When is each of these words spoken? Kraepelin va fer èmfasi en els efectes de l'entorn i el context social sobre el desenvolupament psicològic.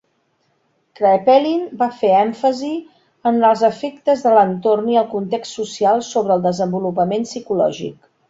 Kraepelin 0.99 1.65
va 1.81 1.87
fer 1.97 2.09
èmfasi 2.21 2.69
en 3.31 3.37
els 3.51 3.61
efectes 3.69 4.25
de 4.27 4.33
l'entorn 4.37 4.89
i 4.95 4.99
el 5.03 5.07
context 5.13 5.59
social 5.61 6.03
sobre 6.11 6.37
el 6.39 6.45
desenvolupament 6.47 7.29
psicològic. 7.29 8.11